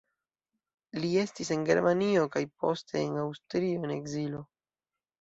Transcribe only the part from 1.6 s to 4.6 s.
Germanio kaj poste en Aŭstrio en ekzilo.